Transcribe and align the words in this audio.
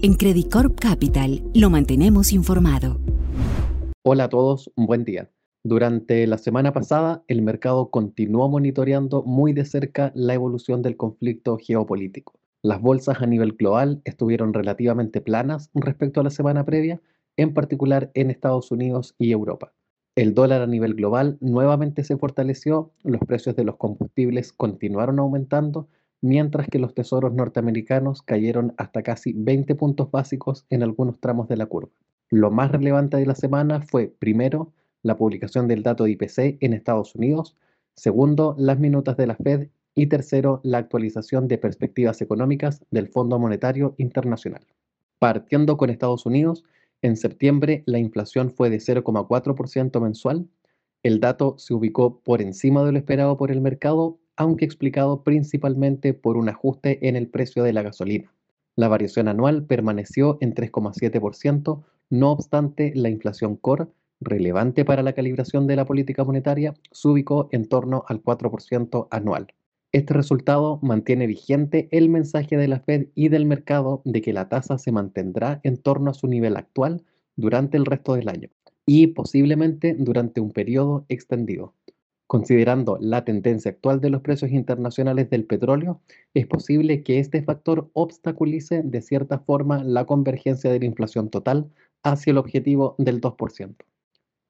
En 0.00 0.14
Credit 0.14 0.48
Corp 0.48 0.78
Capital 0.78 1.42
lo 1.54 1.70
mantenemos 1.70 2.32
informado. 2.32 3.00
Hola 4.04 4.24
a 4.24 4.28
todos, 4.28 4.70
un 4.76 4.86
buen 4.86 5.02
día. 5.02 5.28
Durante 5.64 6.24
la 6.28 6.38
semana 6.38 6.72
pasada, 6.72 7.24
el 7.26 7.42
mercado 7.42 7.90
continuó 7.90 8.48
monitoreando 8.48 9.24
muy 9.24 9.52
de 9.52 9.64
cerca 9.64 10.12
la 10.14 10.34
evolución 10.34 10.82
del 10.82 10.96
conflicto 10.96 11.58
geopolítico. 11.58 12.38
Las 12.62 12.80
bolsas 12.80 13.20
a 13.22 13.26
nivel 13.26 13.54
global 13.54 14.00
estuvieron 14.04 14.54
relativamente 14.54 15.20
planas 15.20 15.68
respecto 15.74 16.20
a 16.20 16.24
la 16.24 16.30
semana 16.30 16.64
previa, 16.64 17.00
en 17.36 17.52
particular 17.52 18.12
en 18.14 18.30
Estados 18.30 18.70
Unidos 18.70 19.16
y 19.18 19.32
Europa. 19.32 19.72
El 20.14 20.32
dólar 20.32 20.62
a 20.62 20.68
nivel 20.68 20.94
global 20.94 21.38
nuevamente 21.40 22.04
se 22.04 22.16
fortaleció, 22.16 22.92
los 23.02 23.20
precios 23.22 23.56
de 23.56 23.64
los 23.64 23.74
combustibles 23.74 24.52
continuaron 24.52 25.18
aumentando, 25.18 25.88
mientras 26.20 26.68
que 26.68 26.78
los 26.78 26.94
tesoros 26.94 27.32
norteamericanos 27.34 28.22
cayeron 28.22 28.74
hasta 28.76 29.02
casi 29.02 29.32
20 29.32 29.74
puntos 29.74 30.10
básicos 30.10 30.66
en 30.70 30.82
algunos 30.82 31.20
tramos 31.20 31.48
de 31.48 31.56
la 31.56 31.66
curva. 31.66 31.92
Lo 32.30 32.50
más 32.50 32.72
relevante 32.72 33.16
de 33.16 33.26
la 33.26 33.34
semana 33.34 33.80
fue, 33.80 34.08
primero, 34.18 34.72
la 35.02 35.16
publicación 35.16 35.68
del 35.68 35.82
dato 35.82 36.04
de 36.04 36.10
IPC 36.12 36.58
en 36.60 36.72
Estados 36.72 37.14
Unidos, 37.14 37.56
segundo, 37.94 38.54
las 38.58 38.78
minutas 38.78 39.16
de 39.16 39.26
la 39.26 39.36
Fed 39.36 39.68
y 39.94 40.06
tercero, 40.06 40.60
la 40.62 40.78
actualización 40.78 41.48
de 41.48 41.58
perspectivas 41.58 42.20
económicas 42.20 42.84
del 42.90 43.08
Fondo 43.08 43.38
Monetario 43.38 43.94
Internacional. 43.98 44.66
Partiendo 45.18 45.76
con 45.76 45.90
Estados 45.90 46.26
Unidos, 46.26 46.64
en 47.02 47.16
septiembre, 47.16 47.82
la 47.86 47.98
inflación 47.98 48.50
fue 48.50 48.70
de 48.70 48.78
0,4% 48.78 50.00
mensual. 50.00 50.48
El 51.02 51.20
dato 51.20 51.54
se 51.58 51.74
ubicó 51.74 52.20
por 52.20 52.42
encima 52.42 52.84
de 52.84 52.92
lo 52.92 52.98
esperado 52.98 53.36
por 53.36 53.50
el 53.50 53.60
mercado, 53.60 54.18
aunque 54.38 54.64
explicado 54.64 55.24
principalmente 55.24 56.14
por 56.14 56.36
un 56.36 56.48
ajuste 56.48 57.08
en 57.08 57.16
el 57.16 57.26
precio 57.28 57.64
de 57.64 57.72
la 57.74 57.82
gasolina. 57.82 58.32
La 58.76 58.88
variación 58.88 59.26
anual 59.26 59.64
permaneció 59.64 60.38
en 60.40 60.54
3,7%, 60.54 61.82
no 62.10 62.30
obstante, 62.30 62.92
la 62.94 63.10
inflación 63.10 63.56
core, 63.56 63.88
relevante 64.20 64.84
para 64.84 65.02
la 65.02 65.12
calibración 65.12 65.66
de 65.66 65.76
la 65.76 65.84
política 65.84 66.22
monetaria, 66.22 66.74
se 66.92 67.08
ubicó 67.08 67.48
en 67.50 67.66
torno 67.66 68.04
al 68.08 68.22
4% 68.22 69.08
anual. 69.10 69.48
Este 69.90 70.14
resultado 70.14 70.78
mantiene 70.82 71.26
vigente 71.26 71.88
el 71.90 72.08
mensaje 72.08 72.56
de 72.56 72.68
la 72.68 72.78
Fed 72.78 73.08
y 73.16 73.30
del 73.30 73.44
mercado 73.44 74.02
de 74.04 74.22
que 74.22 74.32
la 74.32 74.48
tasa 74.48 74.78
se 74.78 74.92
mantendrá 74.92 75.60
en 75.64 75.78
torno 75.78 76.10
a 76.12 76.14
su 76.14 76.28
nivel 76.28 76.56
actual 76.56 77.02
durante 77.34 77.76
el 77.76 77.86
resto 77.86 78.14
del 78.14 78.28
año 78.28 78.48
y 78.86 79.08
posiblemente 79.08 79.96
durante 79.98 80.40
un 80.40 80.52
periodo 80.52 81.04
extendido. 81.08 81.74
Considerando 82.28 82.98
la 83.00 83.24
tendencia 83.24 83.70
actual 83.70 84.02
de 84.02 84.10
los 84.10 84.20
precios 84.20 84.50
internacionales 84.50 85.30
del 85.30 85.46
petróleo, 85.46 86.02
es 86.34 86.46
posible 86.46 87.02
que 87.02 87.20
este 87.20 87.42
factor 87.42 87.88
obstaculice 87.94 88.82
de 88.84 89.00
cierta 89.00 89.38
forma 89.38 89.82
la 89.82 90.04
convergencia 90.04 90.70
de 90.70 90.78
la 90.78 90.84
inflación 90.84 91.30
total 91.30 91.70
hacia 92.02 92.32
el 92.32 92.36
objetivo 92.36 92.96
del 92.98 93.22
2%. 93.22 93.76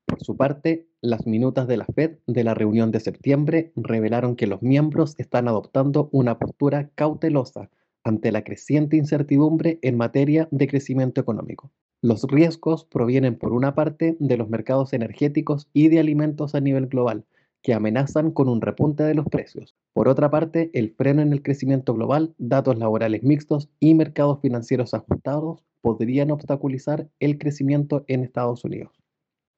Por 0.06 0.24
su 0.24 0.36
parte, 0.36 0.88
las 1.00 1.24
minutas 1.24 1.68
de 1.68 1.76
la 1.76 1.84
Fed 1.84 2.18
de 2.26 2.42
la 2.42 2.54
reunión 2.54 2.90
de 2.90 2.98
septiembre 2.98 3.70
revelaron 3.76 4.34
que 4.34 4.48
los 4.48 4.60
miembros 4.60 5.14
están 5.16 5.46
adoptando 5.46 6.08
una 6.10 6.36
postura 6.40 6.90
cautelosa 6.96 7.70
ante 8.02 8.32
la 8.32 8.42
creciente 8.42 8.96
incertidumbre 8.96 9.78
en 9.82 9.96
materia 9.96 10.48
de 10.50 10.66
crecimiento 10.66 11.20
económico. 11.20 11.70
Los 12.02 12.24
riesgos 12.24 12.84
provienen 12.84 13.38
por 13.38 13.52
una 13.52 13.76
parte 13.76 14.16
de 14.18 14.36
los 14.36 14.48
mercados 14.48 14.92
energéticos 14.94 15.68
y 15.72 15.88
de 15.90 16.00
alimentos 16.00 16.56
a 16.56 16.60
nivel 16.60 16.88
global, 16.88 17.24
que 17.62 17.74
amenazan 17.74 18.30
con 18.30 18.48
un 18.48 18.60
repunte 18.60 19.02
de 19.02 19.14
los 19.14 19.26
precios. 19.26 19.74
Por 19.92 20.08
otra 20.08 20.30
parte, 20.30 20.70
el 20.74 20.90
freno 20.90 21.22
en 21.22 21.32
el 21.32 21.42
crecimiento 21.42 21.94
global, 21.94 22.34
datos 22.38 22.78
laborales 22.78 23.22
mixtos 23.22 23.68
y 23.80 23.94
mercados 23.94 24.40
financieros 24.40 24.94
ajustados 24.94 25.64
podrían 25.80 26.30
obstaculizar 26.30 27.08
el 27.20 27.38
crecimiento 27.38 28.04
en 28.06 28.24
Estados 28.24 28.64
Unidos. 28.64 28.92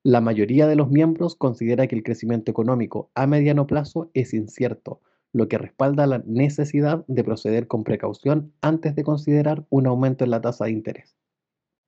La 0.02 0.20
mayoría 0.20 0.66
de 0.66 0.76
los 0.76 0.90
miembros 0.90 1.34
considera 1.34 1.86
que 1.86 1.96
el 1.96 2.02
crecimiento 2.02 2.50
económico 2.50 3.10
a 3.14 3.26
mediano 3.26 3.66
plazo 3.66 4.10
es 4.14 4.32
incierto, 4.32 5.00
lo 5.32 5.48
que 5.48 5.58
respalda 5.58 6.06
la 6.06 6.22
necesidad 6.26 7.04
de 7.06 7.22
proceder 7.22 7.68
con 7.68 7.84
precaución 7.84 8.52
antes 8.62 8.94
de 8.94 9.04
considerar 9.04 9.66
un 9.68 9.86
aumento 9.86 10.24
en 10.24 10.30
la 10.30 10.40
tasa 10.40 10.64
de 10.64 10.72
interés. 10.72 11.16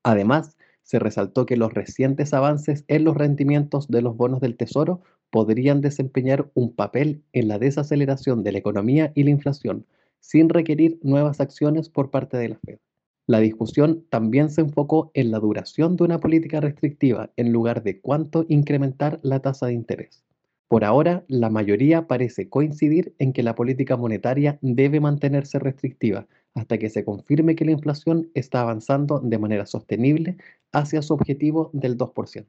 Además, 0.04 0.56
se 0.82 0.98
resaltó 0.98 1.47
que 1.47 1.56
los 1.56 1.72
recientes 1.72 2.34
avances 2.34 2.84
en 2.88 3.04
los 3.04 3.16
rendimientos 3.16 3.88
de 3.88 4.03
los 4.03 4.16
bonos 4.16 4.41
del 4.41 4.56
Tesoro 4.56 5.03
podrían 5.31 5.81
desempeñar 5.81 6.50
un 6.54 6.75
papel 6.75 7.22
en 7.32 7.48
la 7.48 7.59
desaceleración 7.59 8.43
de 8.43 8.53
la 8.53 8.59
economía 8.59 9.12
y 9.15 9.25
la 9.25 9.31
inflación, 9.31 9.87
sin 10.20 10.48
requerir 10.48 10.98
nuevas 11.03 11.41
acciones 11.41 11.88
por 11.88 12.10
parte 12.10 12.37
de 12.37 12.50
la 12.50 12.59
Fed. 12.59 12.78
La 13.26 13.38
discusión 13.38 14.04
también 14.10 14.50
se 14.50 14.60
enfocó 14.60 15.10
en 15.15 15.31
la 15.31 15.38
duración 15.38 15.97
de 15.97 16.04
una 16.04 16.19
política 16.19 16.60
restrictiva 16.60 17.31
en 17.37 17.53
lugar 17.53 17.82
de 17.82 18.00
cuánto 18.00 18.44
incrementar 18.49 19.20
la 19.22 19.41
tasa 19.41 19.66
de 19.66 19.75
interés. 19.75 20.25
Por 20.69 20.84
ahora, 20.84 21.25
la 21.28 21.50
mayoría 21.50 22.09
parece 22.09 22.49
coincidir 22.49 23.14
en 23.19 23.32
que 23.32 23.43
la 23.43 23.54
política 23.54 23.97
monetaria 23.97 24.59
debe 24.60 25.00
mantenerse 25.00 25.59
restrictiva 25.59 26.26
hasta 26.54 26.78
que 26.78 26.90
se 26.90 27.04
confirme 27.04 27.54
que 27.54 27.64
la 27.64 27.72
inflación 27.72 28.30
está 28.34 28.60
avanzando 28.60 29.20
de 29.20 29.38
manera 29.38 29.66
sostenible 29.66 30.36
hacia 30.72 31.02
su 31.02 31.14
objetivo 31.14 31.70
del 31.72 31.96
2%. 31.96 32.46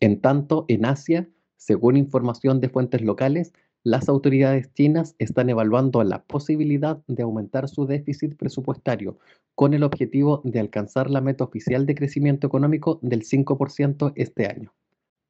En 0.00 0.20
tanto, 0.20 0.64
en 0.68 0.86
Asia, 0.86 1.28
según 1.56 1.96
información 1.96 2.60
de 2.60 2.68
fuentes 2.68 3.02
locales, 3.02 3.52
las 3.82 4.08
autoridades 4.08 4.72
chinas 4.72 5.14
están 5.18 5.50
evaluando 5.50 6.02
la 6.04 6.24
posibilidad 6.24 7.02
de 7.06 7.22
aumentar 7.22 7.68
su 7.68 7.86
déficit 7.86 8.34
presupuestario 8.36 9.18
con 9.54 9.74
el 9.74 9.82
objetivo 9.82 10.40
de 10.44 10.60
alcanzar 10.60 11.10
la 11.10 11.20
meta 11.20 11.44
oficial 11.44 11.84
de 11.84 11.94
crecimiento 11.94 12.46
económico 12.46 12.98
del 13.02 13.24
5% 13.24 14.12
este 14.16 14.46
año. 14.46 14.72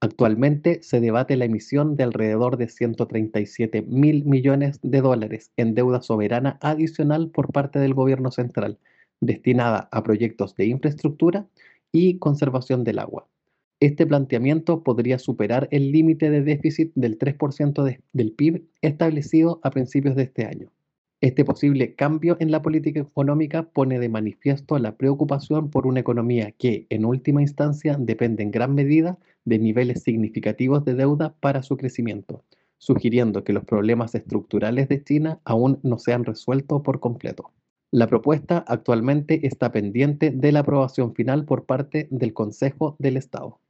Actualmente 0.05 0.83
se 0.83 1.01
debate 1.01 1.35
la 1.35 1.47
emisión 1.47 1.97
de 1.97 2.05
alrededor 2.05 2.59
de 2.59 2.69
137 2.69 3.81
mil 3.89 4.27
millones 4.27 4.79
de 4.83 5.01
dólares 5.01 5.51
en 5.57 5.75
deuda 5.75 6.03
soberana 6.03 6.59
adicional 6.61 7.31
por 7.31 7.51
parte 7.53 7.79
del 7.79 7.95
gobierno 7.95 8.31
central, 8.31 8.79
destinada 9.21 9.89
a 9.91 10.03
proyectos 10.03 10.57
de 10.57 10.67
infraestructura 10.67 11.47
y 11.91 12.19
conservación 12.19 12.85
del 12.85 12.99
agua. 12.99 13.27
Este 13.81 14.05
planteamiento 14.05 14.83
podría 14.83 15.19
superar 15.19 15.69
el 15.71 15.91
límite 15.91 16.29
de 16.29 16.43
déficit 16.43 16.93
del 16.95 17.19
3% 17.19 17.99
del 18.13 18.33
PIB 18.33 18.63
establecido 18.83 19.59
a 19.63 19.71
principios 19.71 20.17
de 20.17 20.25
este 20.25 20.45
año. 20.45 20.71
Este 21.25 21.43
posible 21.43 21.95
cambio 21.95 22.37
en 22.39 22.51
la 22.51 22.61
política 22.61 23.01
económica 23.01 23.63
pone 23.63 23.99
de 23.99 24.11
manifiesto 24.11 24.79
la 24.79 24.99
preocupación 24.99 25.71
por 25.71 25.87
una 25.87 26.01
economía 26.01 26.51
que, 26.51 26.87
en 26.91 27.07
última 27.07 27.41
instancia, 27.41 27.97
depende 27.99 28.43
en 28.43 28.51
gran 28.51 28.75
medida 28.75 29.17
de 29.47 29.59
niveles 29.59 30.03
significativos 30.03 30.85
de 30.85 30.93
deuda 30.93 31.35
para 31.41 31.63
su 31.63 31.79
crecimiento, 31.79 32.45
sugiriendo 32.77 33.43
que 33.43 33.55
los 33.55 33.65
problemas 33.65 34.15
estructurales 34.15 34.87
de 34.91 35.03
China 35.03 35.41
aún 35.47 35.81
no 35.83 35.97
se 35.97 36.13
han 36.13 36.27
resuelto 36.27 36.83
por 36.83 37.01
completo. 37.01 37.53
La 37.91 38.07
propuesta 38.07 38.59
actualmente 38.69 39.47
está 39.47 39.73
pendiente 39.73 40.31
de 40.31 40.53
la 40.53 40.61
aprobación 40.61 41.15
final 41.15 41.47
por 41.47 41.65
parte 41.65 42.07
del 42.11 42.35
Consejo 42.35 42.97
del 42.99 43.17
Estado. 43.17 43.61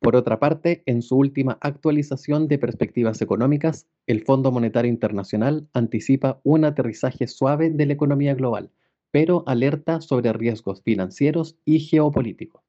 Por 0.00 0.16
otra 0.16 0.40
parte, 0.40 0.82
en 0.86 1.02
su 1.02 1.18
última 1.18 1.58
actualización 1.60 2.48
de 2.48 2.58
perspectivas 2.58 3.20
económicas, 3.20 3.86
el 4.06 4.22
Fondo 4.24 4.50
Monetario 4.50 4.90
Internacional 4.90 5.68
anticipa 5.74 6.40
un 6.42 6.64
aterrizaje 6.64 7.26
suave 7.26 7.68
de 7.68 7.84
la 7.84 7.92
economía 7.92 8.34
global, 8.34 8.70
pero 9.10 9.44
alerta 9.46 10.00
sobre 10.00 10.32
riesgos 10.32 10.82
financieros 10.82 11.58
y 11.66 11.80
geopolíticos. 11.80 12.62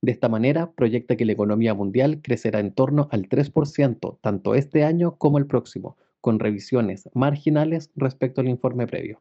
De 0.00 0.12
esta 0.12 0.28
manera, 0.28 0.70
proyecta 0.70 1.16
que 1.16 1.24
la 1.24 1.32
economía 1.32 1.74
mundial 1.74 2.20
crecerá 2.22 2.60
en 2.60 2.72
torno 2.72 3.08
al 3.10 3.28
3% 3.28 4.18
tanto 4.20 4.54
este 4.54 4.84
año 4.84 5.16
como 5.16 5.38
el 5.38 5.46
próximo, 5.46 5.96
con 6.20 6.38
revisiones 6.38 7.10
marginales 7.14 7.90
respecto 7.96 8.42
al 8.42 8.48
informe 8.48 8.86
previo. 8.86 9.20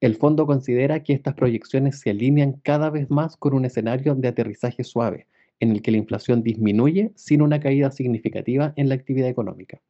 El 0.00 0.16
fondo 0.16 0.46
considera 0.46 1.04
que 1.04 1.12
estas 1.12 1.34
proyecciones 1.34 2.00
se 2.00 2.10
alinean 2.10 2.54
cada 2.62 2.90
vez 2.90 3.08
más 3.08 3.36
con 3.36 3.54
un 3.54 3.64
escenario 3.64 4.16
de 4.16 4.28
aterrizaje 4.28 4.82
suave, 4.82 5.28
en 5.60 5.70
el 5.70 5.82
que 5.82 5.90
la 5.90 5.96
inflación 5.98 6.42
disminuye 6.42 7.12
sin 7.14 7.42
una 7.42 7.60
caída 7.60 7.90
significativa 7.90 8.72
en 8.76 8.88
la 8.88 8.94
actividad 8.94 9.28
económica. 9.28 9.80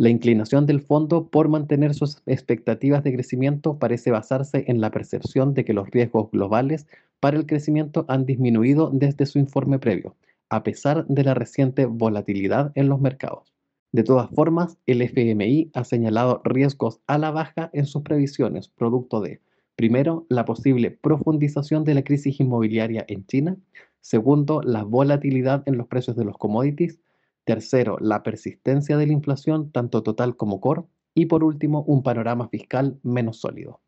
La 0.00 0.10
inclinación 0.10 0.64
del 0.64 0.80
fondo 0.80 1.28
por 1.28 1.48
mantener 1.48 1.92
sus 1.92 2.22
expectativas 2.26 3.02
de 3.02 3.12
crecimiento 3.12 3.78
parece 3.80 4.12
basarse 4.12 4.64
en 4.68 4.80
la 4.80 4.92
percepción 4.92 5.54
de 5.54 5.64
que 5.64 5.72
los 5.72 5.90
riesgos 5.90 6.30
globales 6.30 6.86
para 7.18 7.36
el 7.36 7.46
crecimiento 7.46 8.04
han 8.08 8.24
disminuido 8.24 8.90
desde 8.92 9.26
su 9.26 9.40
informe 9.40 9.80
previo, 9.80 10.14
a 10.50 10.62
pesar 10.62 11.04
de 11.08 11.24
la 11.24 11.34
reciente 11.34 11.86
volatilidad 11.86 12.70
en 12.76 12.88
los 12.88 13.00
mercados. 13.00 13.52
De 13.90 14.04
todas 14.04 14.30
formas, 14.30 14.78
el 14.86 15.02
FMI 15.02 15.70
ha 15.74 15.82
señalado 15.82 16.42
riesgos 16.44 17.00
a 17.06 17.18
la 17.18 17.32
baja 17.32 17.70
en 17.72 17.86
sus 17.86 18.02
previsiones, 18.02 18.68
producto 18.68 19.20
de, 19.20 19.40
primero, 19.76 20.26
la 20.28 20.44
posible 20.44 20.90
profundización 20.90 21.84
de 21.84 21.94
la 21.94 22.04
crisis 22.04 22.38
inmobiliaria 22.38 23.04
en 23.08 23.26
China, 23.26 23.56
Segundo, 24.00 24.62
la 24.62 24.84
volatilidad 24.84 25.62
en 25.66 25.76
los 25.76 25.86
precios 25.86 26.16
de 26.16 26.24
los 26.24 26.38
commodities. 26.38 27.00
Tercero, 27.44 27.98
la 28.00 28.22
persistencia 28.22 28.96
de 28.96 29.06
la 29.06 29.12
inflación, 29.12 29.70
tanto 29.70 30.02
total 30.02 30.36
como 30.36 30.60
core. 30.60 30.84
Y 31.14 31.26
por 31.26 31.44
último, 31.44 31.82
un 31.82 32.02
panorama 32.02 32.48
fiscal 32.48 32.98
menos 33.02 33.38
sólido. 33.38 33.80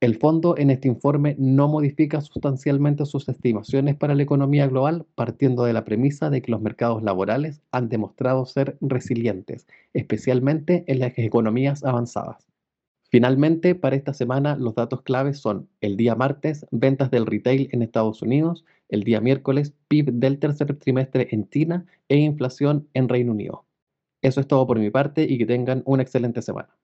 El 0.00 0.16
fondo 0.16 0.56
en 0.56 0.70
este 0.70 0.88
informe 0.88 1.36
no 1.38 1.68
modifica 1.68 2.22
sustancialmente 2.22 3.04
sus 3.04 3.28
estimaciones 3.28 3.96
para 3.96 4.14
la 4.14 4.22
economía 4.22 4.66
global, 4.66 5.04
partiendo 5.14 5.64
de 5.64 5.74
la 5.74 5.84
premisa 5.84 6.30
de 6.30 6.40
que 6.40 6.50
los 6.50 6.62
mercados 6.62 7.02
laborales 7.02 7.60
han 7.70 7.90
demostrado 7.90 8.46
ser 8.46 8.78
resilientes, 8.80 9.66
especialmente 9.92 10.84
en 10.86 11.00
las 11.00 11.18
economías 11.18 11.84
avanzadas. 11.84 12.48
Finalmente, 13.10 13.74
para 13.74 13.96
esta 13.96 14.14
semana 14.14 14.56
los 14.56 14.76
datos 14.76 15.02
claves 15.02 15.38
son 15.38 15.68
el 15.80 15.96
día 15.96 16.14
martes, 16.14 16.64
ventas 16.70 17.10
del 17.10 17.26
retail 17.26 17.68
en 17.72 17.82
Estados 17.82 18.22
Unidos, 18.22 18.64
el 18.88 19.02
día 19.02 19.20
miércoles, 19.20 19.74
PIB 19.88 20.12
del 20.12 20.38
tercer 20.38 20.72
trimestre 20.78 21.26
en 21.32 21.48
China 21.48 21.86
e 22.08 22.16
inflación 22.18 22.88
en 22.94 23.08
Reino 23.08 23.32
Unido. 23.32 23.66
Eso 24.22 24.40
es 24.40 24.46
todo 24.46 24.66
por 24.66 24.78
mi 24.78 24.90
parte 24.90 25.24
y 25.24 25.38
que 25.38 25.46
tengan 25.46 25.82
una 25.86 26.02
excelente 26.02 26.40
semana. 26.40 26.79